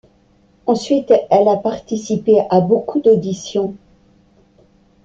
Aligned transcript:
Ensuite, 0.65 1.13
elle 1.29 1.47
a 1.47 1.57
participé 1.57 2.41
à 2.49 2.59
beaucoup 2.59 3.01
d’auditions. 3.01 3.75